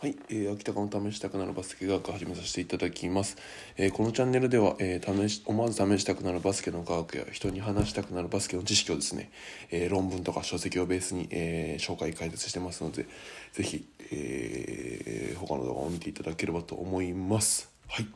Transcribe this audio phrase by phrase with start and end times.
[0.00, 3.36] はい、えー、秋田の試したくなるバスケ科学を始めさせていただきます、
[3.76, 9.32] えー、このチャンネルでは、えー、試し思わず試したくなるバスケの科学や人に話したくなるバスケの知識をですね、
[9.72, 13.06] えー、論文とか書籍をベースに、えー、紹介解説してますので
[13.54, 17.68] ぜひ、えー、他の動画を見ていただければと思います。
[17.88, 18.06] はい。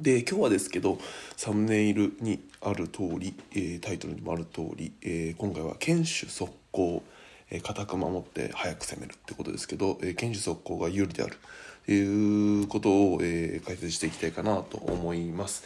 [0.00, 0.98] で今日はですけど
[1.36, 7.02] サムネイルにある通り、えー、タイトルにもある通り、えー、今回は堅守速攻
[7.54, 11.36] え固く守って早く攻めるってことですけど、え堅守速攻が有利である
[11.84, 15.64] ということを、え解説していきたいかなと思います。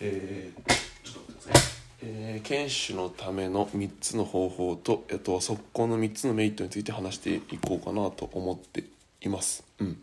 [0.00, 0.72] えー、
[1.04, 1.78] ちょっと待ってください。
[2.02, 2.48] えー、
[2.88, 8.84] 堅守のための3つの方法とあとは速攻の3つのメリットについて話していこうかなと思って
[9.20, 9.64] います。
[9.78, 9.98] うん、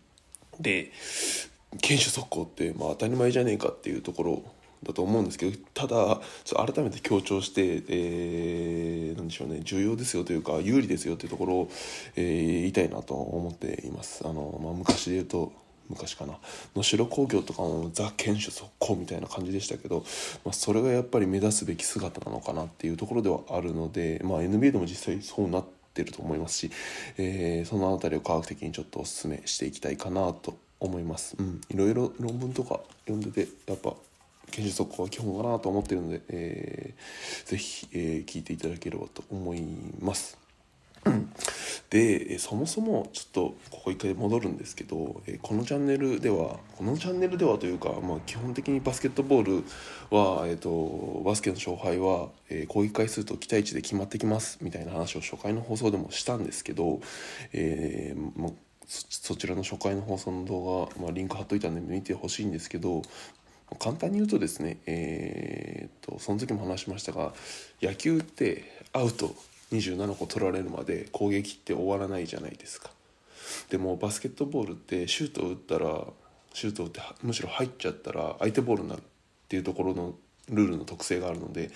[0.60, 0.92] で
[1.82, 4.44] 堅守速攻って、まあ、当たり前じゃねえかっていうところ
[4.86, 6.22] だと思うんですけどただ
[6.56, 11.70] 改めて強調して、えー、なんでしょうね重要ですよというか有利ですよというところを、
[12.16, 14.26] えー、言いたいなと思っています。
[14.26, 15.52] あのまあ、昔で言うと
[15.90, 16.36] 昔かな
[16.76, 20.04] 能代工業とかもザ・堅守速攻みたいな感じでしたけど、
[20.44, 26.72] まあ、それがやっぱり目指すべき姿なのかなっていうところではあるので、まあ、NBA でも実際そうなってると思いますし、
[27.18, 31.36] えー、その辺りを科学的にちょっとお勧めしていきたいかなと思います。
[31.40, 33.94] うん、いろいろ論文とか読んでてやっぱ
[34.56, 39.62] 研修速攻は基本かなと思ってるので、えー、ぜひ、えー、聞いていただければと思い
[40.00, 40.38] ます。
[41.92, 49.54] でそもそもちょっとここ一回戻るんですけどこのチャンネルではこのチャンネルではというか、まあ、基本的にバスケットボール
[50.10, 57.02] は、えーと、バスケの勝敗は、えー、攻撃回数と期待値で決まってきますみたいな話を初回の放送でもしたんですけど、
[57.54, 58.52] えーまあ、
[58.88, 63.04] そちらの初回の放送の動画、まあ、リンク貼っといたんで見てほしいんですけど
[63.80, 67.34] 簡単に言うとですね、えー、とその時も話しましたが
[67.82, 68.64] 野球って
[68.94, 69.36] アウト
[69.72, 72.92] 27個取られるまで攻撃って終わらないじゃないですか。
[73.70, 76.04] でもバスケットボールってシュートを打ったら
[76.54, 79.04] シュートを打ってむしろ入っちゃったら相手ボールになるっ
[79.50, 80.16] ていうところの
[80.50, 81.72] ルールの特性があるので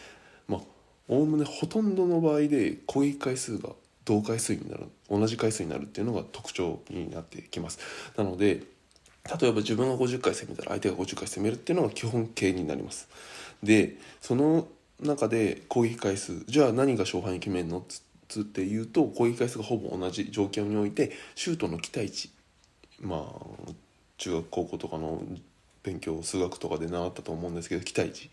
[0.48, 0.62] まあ
[1.08, 3.70] おおむねほとんどの場合で攻撃回数が
[4.06, 7.80] 同回数になる同じ回数になるっていうのが特徴になってきます。
[8.18, 8.64] なので
[9.40, 13.08] 例えば自分が50回攻めたら相手が50回攻めるっていうのが基本形になります。
[13.62, 14.68] でその
[15.02, 17.84] 中で攻撃回数じゃあ何が勝敗に決めるのっ
[18.28, 22.30] つって言うと攻撃回数がほぼ同じ状況においてシュートの期待値
[23.02, 23.72] まあ
[24.18, 25.24] 中学高校とかの
[25.84, 28.30] 勉強数学とかで習ったと思うんですけど期待値、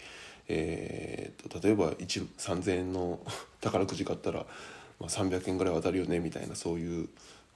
[0.48, 3.20] えーと、例えば3,000円の
[3.60, 4.46] 宝くじ買ったら、
[4.98, 7.08] まあ、300円ぐらい当たるよねみたいなそういう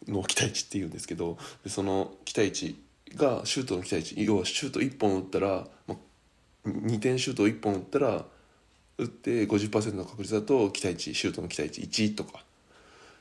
[0.07, 2.77] のを期待値っていうんですけどでその期待値
[3.17, 4.25] がシュートの期待値。
[4.25, 8.25] 要はシュート1本打ったら、まあ、2点シュートを1本打ったら
[8.99, 12.45] 打って50%の確率だと期待値シュートの期待値1とか。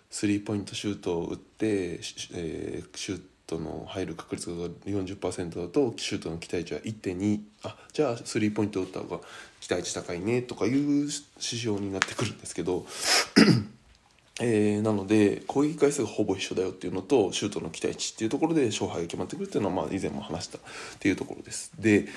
[0.09, 1.99] スリーポイントシュートを打って、
[2.33, 9.19] えー、シュートの入る確率が40%だとシュートの期待値は1.2あじゃあスリーポイント打った方が
[9.59, 12.85] 期待値高いねとかいう指標になってくるんですけど
[14.41, 20.61] えー、なので攻撃回数がほぼ一緒だよっていうのとシュートの期待値っていうところで勝敗が決まってくるっていうのはまあ以前も話したっ
[20.99, 21.71] ていうところです。
[21.77, 22.07] で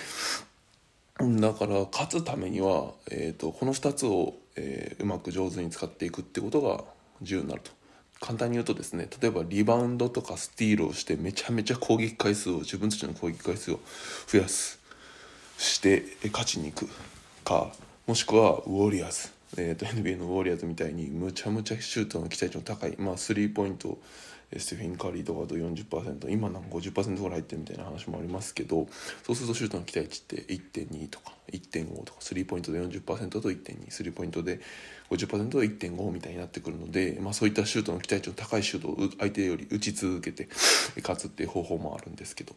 [1.19, 6.83] だから勝つためには、えーと、この2つを、えー、うまく上手に使っていくってことが
[7.21, 7.71] 重要になると。
[8.21, 13.81] 簡単に言うとですね例えばリバウンドとかスティールをしてめちゃめちゃ攻撃回数を自分たちの攻撃回数を
[14.29, 14.79] 増やす
[15.59, 16.89] して勝ちに行く
[17.45, 17.73] か
[18.07, 23.99] もしくはウォリアーズえーと、 NBA のウォリアーズみたいにむちゃむちゃシュートの期待値の高い、まあ、スリーポイント
[24.59, 28.87] ステフィン・カリーとかと40%今なんか50%ぐらい入ってるみたいな話もありますけど
[29.23, 34.61] そうするとシュートの期待値って1.2とか1.5とかスリーポイントで40%と1.2スリーポイントで
[35.11, 40.49] 50%と1.5みたいになってくるので、まあ、そういったシュートの期待値の高いシュートを相手より打ち続けて
[40.97, 42.55] 勝つっていう方法もあるんですけど、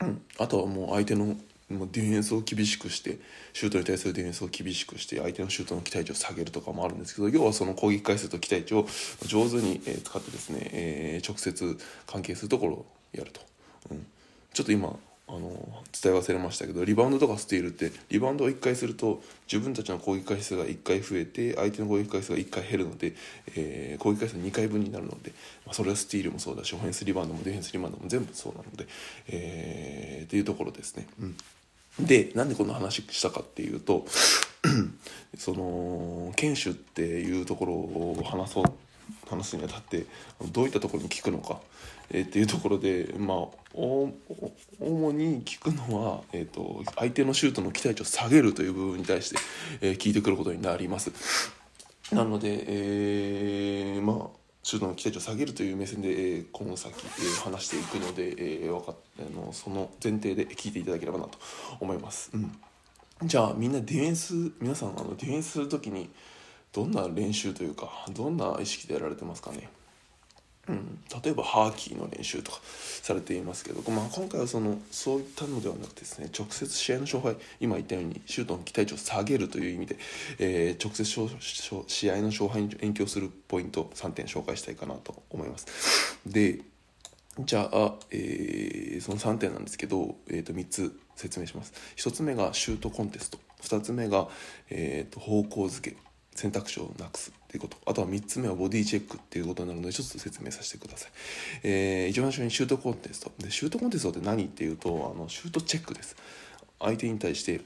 [0.00, 1.36] うん、あとはもう相手の
[1.70, 3.18] もうディフェンスを厳しくして
[3.52, 8.86] シュートに対するディフェンスを厳しくして相手のシュートの期待値を下げるとかもあるんですけど要はその攻撃回数と期待値を
[9.26, 13.40] 上手に使ってですね、えー、直接関係するところをやると、
[13.90, 14.06] うん、
[14.52, 14.96] ちょっと今
[15.30, 15.40] あの
[16.02, 23.14] 伝え忘れましたけどリバウンドとかスティールってリバウンドを1回すると自分たちの攻撃回数が1回増えて相手の攻撃回数が1回減るので、
[23.54, 25.30] えー、攻撃回数2回分になるので、
[25.64, 28.86] まあ、それはスティールもそうだしオフェンスリバウンドもディフェンスリバウンドも全部そうなので、
[29.28, 31.06] えー、っていうところですね。
[31.20, 31.36] うん。
[31.98, 34.06] でなんでこの話したかっていうと
[35.36, 38.64] その堅守っていうところを話そう
[39.28, 40.06] 話すにあたって
[40.52, 41.60] どういったところに聞くのか、
[42.10, 43.36] えー、っていうところでまあ
[43.74, 49.36] 主に聞くのは、えーと、相手のシュートの期待値を下げるという部分に対して、
[49.80, 51.12] えー、聞いてくることになります。
[52.12, 61.38] なので、えー、まあシュートの期待値を下げるという目線で、えー、この先、えー、話していくので、えー、分かあのその前提で聞いていただければなと
[61.80, 62.30] 思います。
[62.34, 62.52] うん、
[63.24, 66.10] じゃあみんなディフェンス皆さんあのディフェンスする時に
[66.72, 69.68] どんな練習というかどんな意識でやられてますかね？
[70.70, 79.96] うん、例えばハーキーの練習とかされていますけど、まあ、今回はそのそういったのではなくてですね直接試合の勝敗今言ったようにシュートの期待値を下げるという意味で、
[80.38, 86.18] えー、直接試合の勝敗に影響するポイント3点紹介したいかなと思います。
[86.24, 86.60] で
[87.38, 91.72] じゃあ、えー、その3点なんですけど、えー、と3つ説明します。
[91.96, 94.28] 1つ目がシュートコンテスト2つ目が、
[94.68, 95.96] えー、と方向づけ
[96.40, 97.76] 選択肢をなくすっていうこと。
[97.86, 101.10] あとは3つ目はボディチェックっていうことになるのでちょっと説明させてください、
[101.62, 103.32] えー、一番最初にシュートコンテスト。
[103.38, 106.16] でシュートコンテストって何っていうとあのシュートチェックです。
[106.78, 107.60] 相手に対して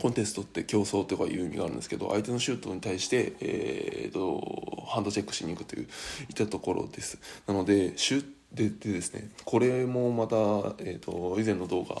[0.00, 5.88] コンテストって競争とかいう意味があるんですけど相手のシュートに対して、えーと、ハンドチェックしに行くといういっ
[6.34, 7.18] たところです。
[7.46, 10.36] なのでシュででですねこれもまた、
[10.78, 11.96] えーと、以前の動画、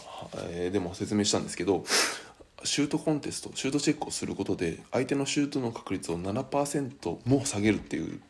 [0.50, 1.84] えー、でも説明したんですけど
[2.64, 8.20] シュートコンテストシュートチェックをすることで相手のシュートの確率を7%も下げるっていう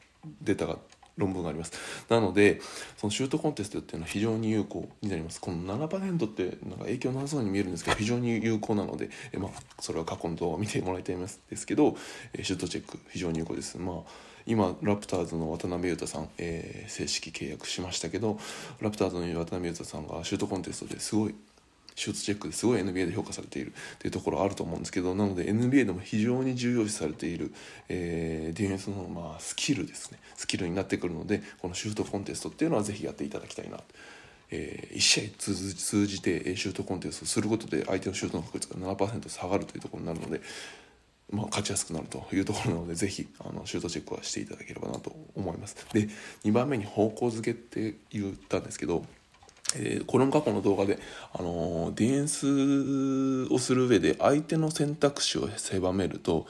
[0.42, 0.78] データが
[1.16, 1.72] 論文があります。
[2.08, 2.60] なので
[2.96, 5.40] そのシュートコンテストっていうのは非常に有効になります。
[5.40, 9.50] この7%ってなんか影響なさそうに見えるんですけど非常に有効なのでえ、まあ、
[9.80, 11.96] それは過去の動画を見てもらいたいんですけど
[12.34, 13.78] えシュートチェック非常に有効です。
[13.78, 13.96] まあ
[14.46, 18.38] 今ラプターズの渡辺裕太さん、えー、正式契約しましたけど
[18.80, 21.34] ラプターズの渡辺裕太さんがシュートコンテストですごい
[21.96, 27.52] シュートチェックですごい NBA で評価されているというところあると思うんですけどなので NBA でも非常に重要視されている、
[27.88, 33.84] えー、ディフェンスのまあスキルですねスキルになってくるのでこのシュートコンテストっていうのはぜひやっていただきたいなと
[34.50, 40.40] えー、1試合通じてシュートコンテストをすることで相手のシュートの確率が7%下がるというところになるので、
[41.30, 45.76] まあ、勝ちやすくなるというところなのでぜひあのシュートチェックはしていただければなと思います。
[45.92, 46.08] で
[46.44, 49.04] 2番目に方向づけって言ったんですけど
[49.74, 50.98] えー、これも過去の動画で、
[51.32, 52.22] あのー、ディフェ
[53.46, 56.46] ンスをする上で相手の選択肢を狭めると、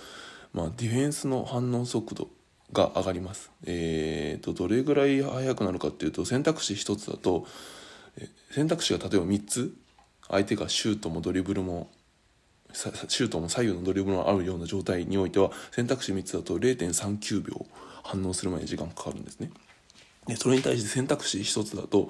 [0.53, 2.29] まあ、ディフェンスの反応速度
[2.73, 3.51] が上がります。
[3.65, 7.47] えーと、どれぐらい速くなるかっていうと選択肢1つだと
[8.51, 9.75] 選択肢が例えば3つ
[10.29, 11.91] 相手がシュートもドリブルも
[12.73, 17.67] シュートも左右のドリブルもあるような状態においては選択肢3つだと0.39秒
[18.03, 19.51] 反応するまで時間かかるんですね。
[20.34, 22.08] それに対して選択肢1つだと,、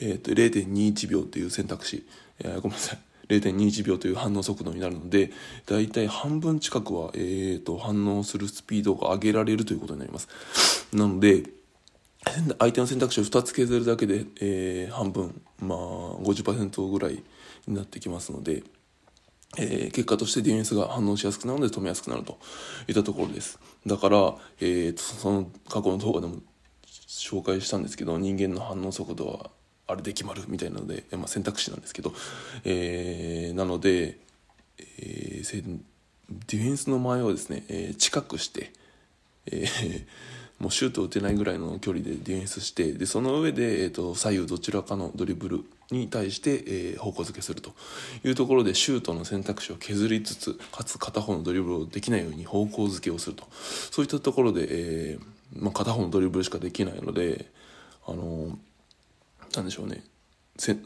[0.00, 2.06] えーと、0.21秒という選択肢、
[2.38, 2.98] えー、ごめんなさい。
[3.28, 5.30] 0.21秒という反応速度になるので
[5.66, 10.88] 大体半分近くは、えーと、反応するスピードが上げられるということになります。
[10.92, 11.44] なので
[12.58, 15.78] 相手の選択肢を2つ削るだけで、えー、半分まあ
[16.22, 17.22] 50%ぐらい
[17.66, 18.62] になってきますので、
[19.56, 22.38] えー、結果としてディフェンスが反応しやすくなるので止めやすくなると
[22.88, 23.58] いったところです。
[23.86, 26.40] だから、えーその過去の動画でも
[27.10, 29.50] 紹介したんですけど人間の反応速度は
[29.88, 32.12] あれで決まるみたいなので、まあ、選択肢なんですけど、
[32.64, 34.16] えー、なので、
[34.78, 35.78] えー、
[36.46, 38.72] ディフェンスの前をですね、えー、近くして、
[39.46, 40.04] えー、
[40.60, 47.72] もうシュートを打てないぐらいの距離でディフェンスしてでその上で、えーと、左右どちらかのドリブルに対して、えー、方向づけすると
[48.24, 53.48] いうところでシュートの選択肢を削りつつかつ片方のドリブルをできないように方向づけをすると。
[53.50, 57.46] そういったところで、えーまあ、片方のドリブルしかできないので
[58.06, 58.58] あの
[59.54, 60.02] なんでしょうね。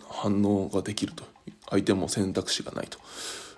[0.08, 1.24] 反応ができると。
[1.68, 2.98] 相手も選択肢がないと。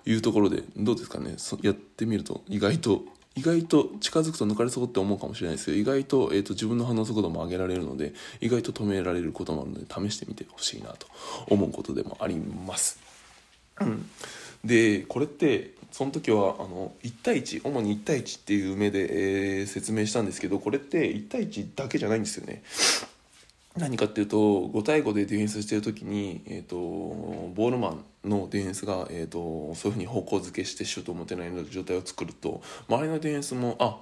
[0.05, 1.35] いうところでどうですかね。
[1.61, 3.03] やってみると意外と
[3.35, 11.05] 意外と近づくと抜かれそうって思うかもしれないですけど意外と,、えーと、自分の反応速度も上げられるので意外と止められることもあるので試してみてほしいなと
[11.47, 12.99] 思うことでもあります。
[13.79, 14.09] うん、
[14.65, 22.61] でこれってその時はあの1対1主に1対1っていう目で、えー、説明したんですけどこれって1対1だけじゃないんですよね。
[23.75, 33.97] 何かっていうと5対5でディフェンスしてる時に、えーと、ボールマンのディフェンスが、えーと、そういうふうに方向づけしてシュートを持てないような状態を作ると周りのディフェンスもあ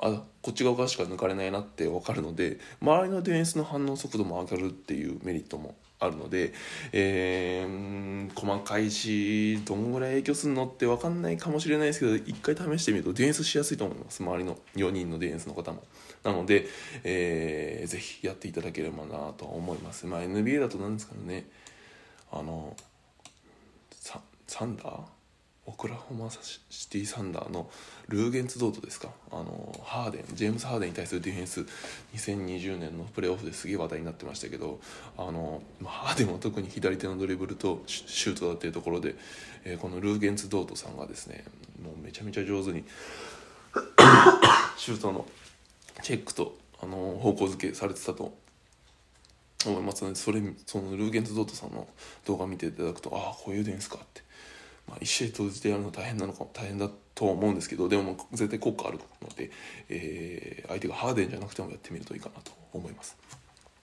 [0.00, 6.52] あこっち側からしか抜かれないなって分かるので周りのディフェンスの反応速度も上がるっていうメリットもあるので、
[6.92, 14.22] えー、細かいしどんぐらい影響するのって分かんないかもしれないですけど一回試してみるとディフェンスしやすいと思います。
[14.22, 15.84] 周りの4人のディフェンスの方も。
[16.24, 16.66] なので、
[17.04, 20.06] えー、ぜひやっていただければなと思います。
[20.06, 21.46] まあ NBA だと何ですかね。
[22.32, 22.76] あの
[24.48, 25.00] サンダー？
[25.64, 27.70] オクラホマシティサンダーの
[28.08, 29.10] ルーゲンツドートですか？
[29.30, 31.60] あのハーデンジェームス・ハーデンに対するディフェンス
[32.14, 34.80] 2020年のプレーオフですげえ話題になってましたけど
[35.16, 39.14] あのハーデンは特に左手のドリブルとシュートだっていうところで、
[39.64, 41.44] えー、このルーゲンツドートさんがですね
[41.80, 42.84] もうめちゃめちゃ上手に
[44.76, 45.26] シュートの
[46.02, 48.34] チェックとあの方向づけされてたと
[49.64, 51.86] 思いますのでそれそのルーゲンズ・ドットさんの
[52.24, 54.22] 動画見ていただくとああこういう点ですかって
[54.92, 59.50] まあ、一試合投じてやるの大変なのかも大変だとは思うんですけどでも絶対効果あるので、
[59.88, 63.16] えー、相手がハーデンじゃなくてもやってみるといいかなと思います。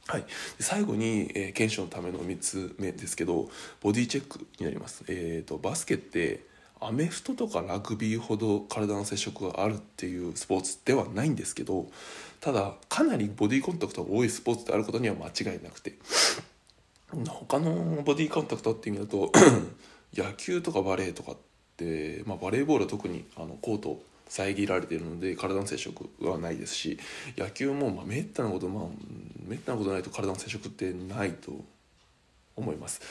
[0.08, 0.26] はい、
[0.60, 3.50] 最後に、えー、検証のための3つ目ですけど
[3.82, 5.04] ボディチェックになります。
[5.08, 6.46] えーと、バスケって
[6.80, 11.88] アメフトとかラグビーほど体の接触があるっていうスポーツではないんですけど
[12.40, 15.96] ただかなりボディコンタクトが多いスポーツであることには間違いなくて
[17.28, 19.32] 他のボディコンタクトって意味だと
[20.16, 21.38] 野球とかバレーとかっ
[21.78, 27.00] て、まあ、バレーボールは特にあのコート遮られているので体の接触はないですし
[27.38, 28.84] 野球もまあめったなことまあ
[29.48, 31.52] めったなことないと体の接触ってないと
[32.56, 33.02] 思います、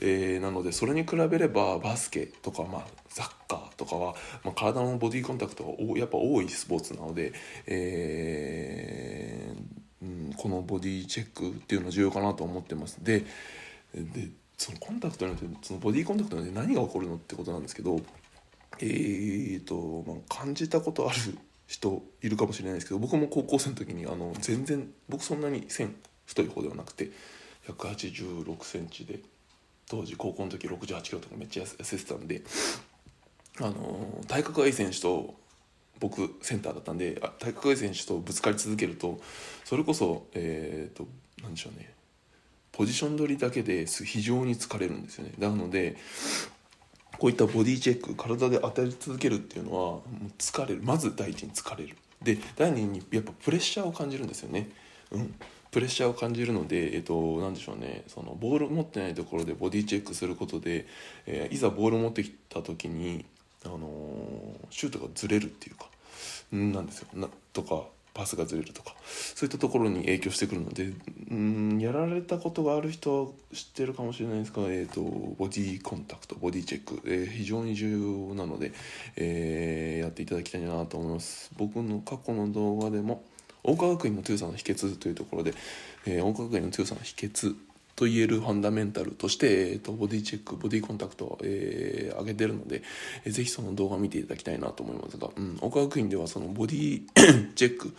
[0.00, 7.32] えー、なのでそれに比べればバスケとか、まあ、サッカーとかは、まあ、体のボディコンタクトがやっぱ多いスポーツなので、
[7.66, 13.02] えーうん、このボディチェックっていうのは重要かなと思ってます。
[13.02, 13.24] で
[13.94, 18.00] でそのコンタクトによってそのボディーコンタクトによって何が起こるのってことなんですけど
[18.80, 21.18] えーと、まあ、感じたことある
[21.66, 25.94] 人いるかもしれないですけど僕も高校生の時にあの全然僕そんなに線
[26.26, 27.10] 太い方ではなくて
[27.68, 29.20] 1 8 6センチで
[29.88, 32.42] 当時高校の時6 8キロとかめっちゃ痩せてたんで
[33.60, 35.34] あの体格がいい選手と
[36.00, 39.20] 僕センターだったんで体格がいい選手とぶつかり続けると
[39.64, 41.06] それこそえっ、ー、と
[41.42, 41.97] 何でしょうね。
[42.78, 45.32] ポジション取りだけで非常に疲れるんですよね。
[45.36, 45.96] なので
[47.18, 50.80] こういったボディチェック体で当たり続けるっていうのはもう疲れる。
[50.84, 51.96] まず第一に疲れる。
[52.22, 54.70] で第二にやっぱプレッシャーを感じるんですよね。
[55.10, 55.34] うん。
[55.72, 58.04] プレッシャーを感じるので、えっと、なんでしょうね。
[58.06, 60.86] そのボール持ってないところでボディチェックすることで、
[61.26, 63.24] えー、いざボール持ってきた時に、
[63.64, 65.90] あのー、シュートがずれるっていうか
[66.52, 67.08] なんですよ。
[67.14, 68.94] なとかパスがずれるとか
[69.34, 70.92] そういったところに影響してくるので
[71.30, 78.72] うんやられたことがある人は知ってるかもしれないですが、えーと、ボディコンタクトボディチェック、えー、非常に重要なので、
[79.16, 81.50] えー、やっていただきたいなと思います。
[81.56, 83.22] 僕の過去の動画でも
[83.64, 85.54] 桜花学院の強さの秘訣というところで、
[86.06, 87.56] えー、大川学院の強さの秘訣
[87.98, 92.82] と言えるファンダメンタルとして、えーと、ボディチェックボディコンタクトを、えー、上げてるので、
[93.24, 97.02] えー、ぜひその動画を見ていただきたいなと思いますが、うん、岡学院ではそのボディ
[97.56, 97.92] チェック、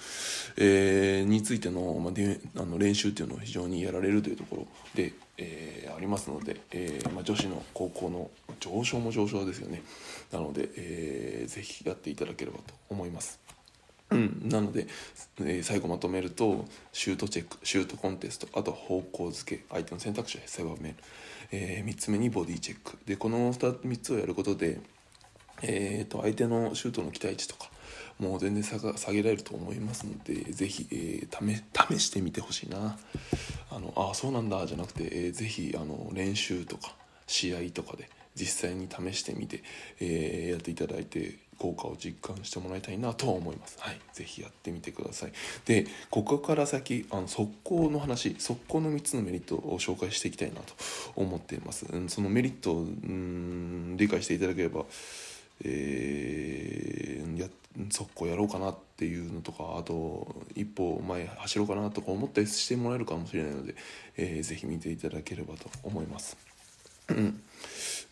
[0.56, 9.84] えー、についての,、まあ、であの練習っていうのを非常にやられるというところで、えー、ありますので、えーまあ、女子の高校の上昇も上昇ですよね
[10.32, 13.38] なので、えー、ぜひやっていただければと思います。
[14.12, 14.88] うん、なので、
[15.42, 20.96] えー、最後まとめるとシュートチェックシュートコンテストあと方向づけ相手の選択肢を狭める、
[21.52, 22.98] えー、3つ目にボディチェック。
[23.06, 24.80] でこの 3, 3つをやることで、
[25.62, 27.70] えーと、相手のシュートの期待値とか
[28.18, 32.98] もう全然下下げられると思いますのでぜひ、えー、試してみてほしいな。
[33.72, 36.96] あのあそうなんだじゃなくて、えー、ぜひあの練習とか
[37.28, 39.64] 試合とかで実際に試してみて、
[40.00, 43.78] えー、やっていただいて効果を実感してもらいたいなとは思います。
[43.80, 45.34] はい、ぜひやってみてください。
[45.66, 50.74] で、ここから先、あの速攻の話、速攻の3つのメリットを紹介していきたいなと
[51.16, 51.86] 思っています。
[51.86, 54.86] うん、そのメリットをうん理解していただければ、
[55.64, 57.48] えー、や
[57.92, 63.76] 速攻やろうかなっていうのとかあと一歩前走ろうかなとか思ったりしてもらえるかもしれないので、
[64.18, 66.38] えー、ぜひ見ていただければと思います。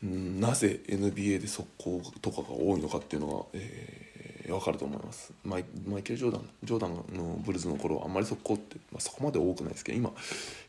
[0.04, 5.34] なぜ NBA で速攻とかが多いのかっていうのが、えー、分かると思います。
[5.44, 10.12] マイマイケル・ジョーダンジョーダンのブルズの頃はあんまり速攻って、まあ、そこまで多くないですけど今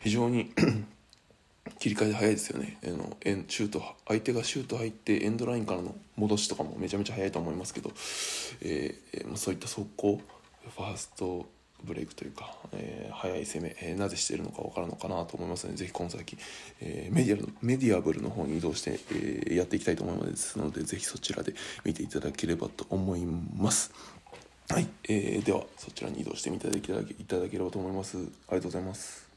[0.00, 0.50] 非常に
[1.78, 2.78] 切り替えで早いですよね。
[2.85, 7.90] あのエンシュート相手がシュート入ってエンドラインからの戻しとかもめちゃめちゃ早いと思いますけど、
[8.62, 10.23] えー、そういった速攻
[10.75, 11.47] ファースト
[11.85, 16.37] ブレイクというか、えー、早い攻め、えー、なぜしているのか分かるのかなと思いますのでぜひこの先、
[16.80, 21.54] えー、メディアメディアブルの方に移動して、えー、やっていきたいと思いますのでぜひそちらで
[21.85, 23.92] 見ていただければと思います。
[24.70, 26.70] はい、えー、ではそちらに移動してみてい
[27.25, 28.18] ただければと思います。
[28.18, 29.27] ありがとうございます。